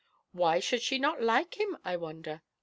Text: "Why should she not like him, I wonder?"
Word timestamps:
"Why 0.31 0.59
should 0.59 0.81
she 0.81 0.97
not 0.97 1.21
like 1.21 1.59
him, 1.59 1.77
I 1.85 1.95
wonder?" 1.95 2.41